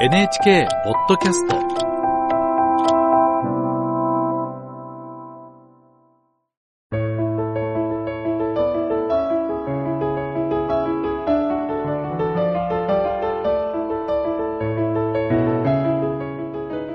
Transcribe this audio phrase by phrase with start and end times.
[0.00, 1.56] NHK ポッドキャスト。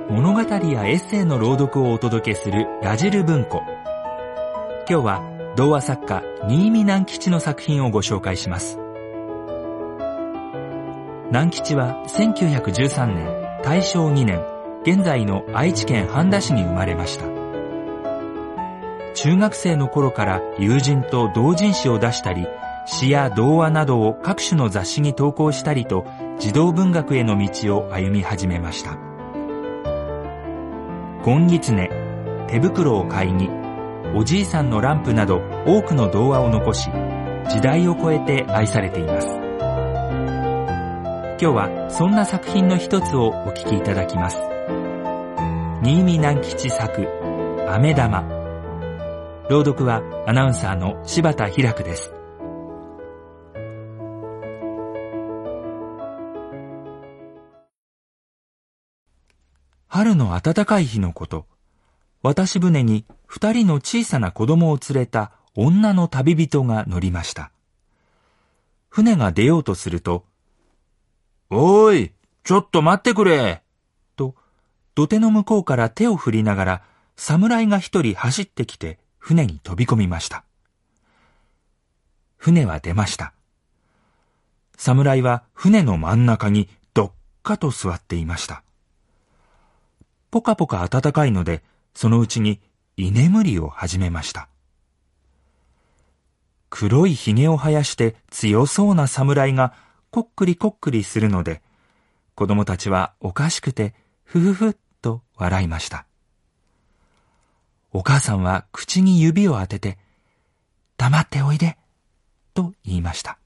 [0.09, 0.39] 物語
[0.71, 3.63] やエッセイの朗読をお届けするラジル文庫。
[4.89, 8.79] 今日は童話作家新見南吉の作品をご紹介します。
[11.33, 13.25] 南吉は1913年
[13.63, 14.45] 大正2年
[14.83, 17.25] 現在の愛知県半田市に生まれました
[19.15, 22.45] 中学生の頃から友人と同人誌を出したり
[22.85, 26.05] 詩や童話などを各種の雑誌に投稿したりと
[26.37, 28.93] 児童文学への道を歩み始めました
[31.23, 31.89] ゴンギツネ、
[32.47, 33.49] 手袋を買いに、
[34.13, 36.91] おじいさんのランプなど多くの童話を残し、
[37.49, 39.42] 時代を超えて愛されています。
[41.41, 44.37] 今日はそんな作品の一つをお聞きいただきます。
[45.81, 47.07] 新見南吉作、
[47.67, 48.21] 飴玉。
[49.49, 52.13] 朗読はアナウンサーの柴田ひらくです。
[59.87, 61.47] 春の暖かい日のこと、
[62.21, 67.51] 渡し船に二人の小さな子供を連れた女の旅人が乗りました。
[68.89, 70.25] 船が出ようとすると、
[71.55, 72.11] おーい、
[72.43, 73.61] ちょっと待ってくれ
[74.15, 74.33] と、
[74.95, 76.81] 土手の向こうから手を振りながら、
[77.15, 80.43] 侍が一人走ってきて船に飛び込みました。
[82.37, 83.33] 船は出ました。
[84.77, 87.11] 侍は船の真ん中にどっ
[87.43, 88.63] かと座っていました。
[90.31, 91.61] ぽかぽか暖かいので、
[91.93, 92.59] そのうちに
[92.97, 94.49] 居眠りを始めました。
[96.71, 99.75] 黒い髭を生やして強そうな侍が
[100.13, 101.63] こっくりこっくりするので、
[102.35, 106.05] 子供たちはおかしくて、ふふふっと笑いました。
[107.91, 109.97] お母さんは口に指を当てて、
[110.97, 111.79] 黙っておいで、
[112.53, 113.39] と言いました。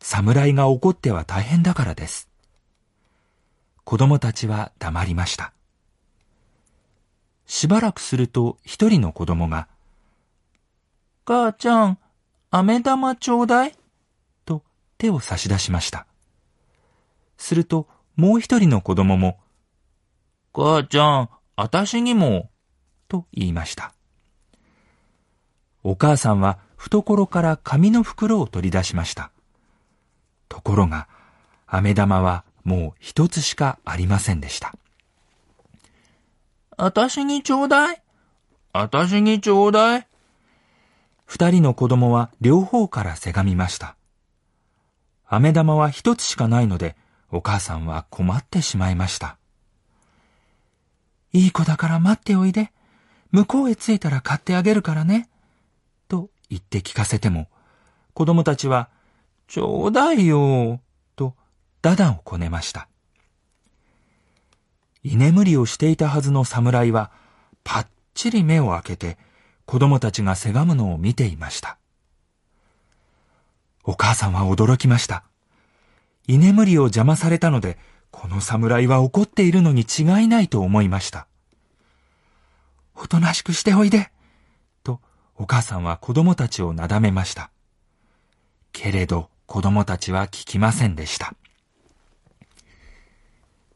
[0.00, 2.28] 侍が怒っては大変だからです。
[3.84, 5.52] 子供たちは黙りました。
[7.46, 9.68] しばらくすると一人の子供が、
[11.24, 11.98] 母ちゃん、
[12.50, 13.76] 飴玉ちょうだい
[15.02, 16.06] 手を差し出しました。
[17.36, 19.40] するともう一人の子供も、
[20.54, 22.50] 母ちゃん、あたしにも、
[23.08, 23.94] と言いました。
[25.82, 29.32] お母さんは懐から紙の袋を取り出しました。
[30.48, 31.08] ところが、
[31.66, 34.72] 飴玉はもう一つしかありませんでした。
[36.76, 38.02] あたしにちょうだい。
[38.72, 40.06] あたしにちょうだい。
[41.24, 43.96] 二人の子供は両方からせがみました。
[45.34, 46.94] 飴玉は一つしかないので、
[47.30, 49.38] お母さんは困ってしまいました。
[51.32, 52.70] いい子だから待っておいで。
[53.30, 55.30] 向こうへ着いたら買ってあげるからね。
[56.06, 57.48] と言って聞かせても、
[58.12, 58.90] 子供たちは、
[59.48, 60.82] ちょうだいよ。
[61.16, 61.34] と、
[61.80, 62.88] ダダをこねました。
[65.02, 67.10] 居眠りをしていたはずの侍は、
[67.64, 69.16] ぱっちり目を開けて、
[69.64, 71.78] 子供たちがせがむのを見ていました。
[73.84, 75.24] お母さんは驚きました。
[76.26, 77.78] 居眠りを邪魔されたので、
[78.10, 81.26] この侍は怒っているのに違いないと思いました。
[82.94, 84.10] おとなしくしておいで、
[84.84, 85.00] と
[85.36, 87.50] お母さんは子供たちをなだめました。
[88.72, 91.34] けれど子供たちは聞きませんでした。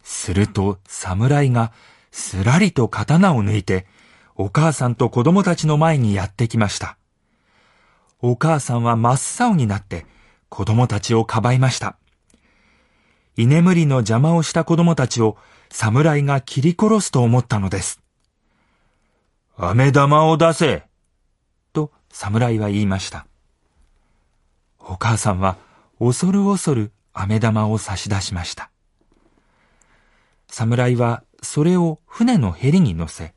[0.02, 1.72] すると侍が
[2.12, 3.86] すらりと刀を抜いて、
[4.36, 6.96] お母さんと子供たちの前にやってきました。
[8.28, 10.04] お母さんは真っ青になって
[10.48, 11.96] 子供たちをかばいました。
[13.36, 15.36] 居眠りの邪魔をした子供たちを
[15.70, 18.00] 侍が切り殺すと思ったのです。
[19.56, 20.82] 飴玉を出せ
[21.72, 23.28] と侍は言いました。
[24.80, 25.56] お母さんは
[26.00, 28.70] 恐る恐る飴玉を差し出しました。
[30.48, 33.34] 侍はそれを船のヘリに乗せ、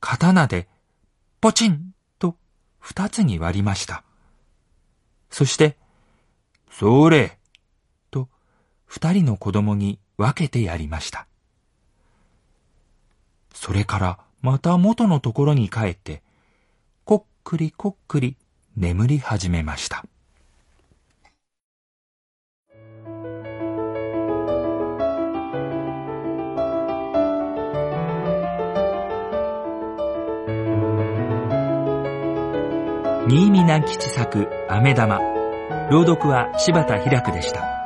[0.00, 0.66] 刀で
[1.40, 1.92] ポチン
[2.80, 4.02] 二つに割りました。
[5.30, 5.76] そして、
[6.70, 7.38] それ
[8.10, 8.28] と
[8.86, 11.26] 二人の子供に分けてやりました。
[13.54, 16.22] それからまた元のところに帰って、
[17.04, 18.36] こっくりこっくり
[18.76, 20.04] 眠り始めました。
[33.30, 35.20] 新見南吉作飴玉。
[35.88, 37.79] 朗読は柴田ひらくでした。